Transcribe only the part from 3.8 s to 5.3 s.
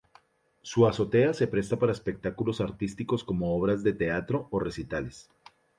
de teatro o recitales.